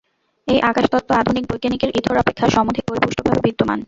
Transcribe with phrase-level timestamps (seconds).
[0.47, 3.79] এই আকাশতত্ত্ব আধুনিক বৈজ্ঞানিকের ইথর অপেক্ষা সমধিক পরিপুষ্টভাবে বিদ্যমান।